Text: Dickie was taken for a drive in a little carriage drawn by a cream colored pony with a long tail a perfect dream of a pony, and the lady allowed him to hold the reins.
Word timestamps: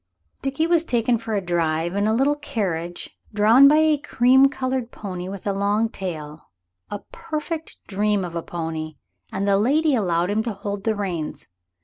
Dickie 0.41 0.65
was 0.65 0.83
taken 0.83 1.19
for 1.19 1.35
a 1.35 1.41
drive 1.45 1.95
in 1.95 2.07
a 2.07 2.13
little 2.15 2.33
carriage 2.33 3.15
drawn 3.35 3.67
by 3.67 3.75
a 3.75 3.99
cream 3.99 4.49
colored 4.49 4.89
pony 4.89 5.29
with 5.29 5.45
a 5.45 5.53
long 5.53 5.89
tail 5.89 6.49
a 6.89 7.01
perfect 7.11 7.77
dream 7.85 8.25
of 8.25 8.33
a 8.33 8.41
pony, 8.41 8.95
and 9.31 9.47
the 9.47 9.59
lady 9.59 9.93
allowed 9.93 10.31
him 10.31 10.41
to 10.41 10.53
hold 10.53 10.85
the 10.85 10.95
reins. 10.95 11.49